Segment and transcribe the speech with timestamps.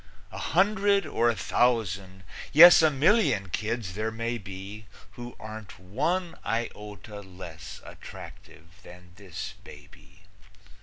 [0.31, 6.33] A hundred or a thousand, yes, A million kids there may be Who aren't one
[6.43, 10.23] iota less Attractive than this baby.